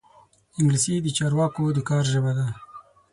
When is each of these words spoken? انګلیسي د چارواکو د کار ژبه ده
انګلیسي 0.57 0.95
د 1.01 1.07
چارواکو 1.17 1.63
د 1.75 1.79
کار 1.89 2.03
ژبه 2.13 2.31
ده 2.37 2.47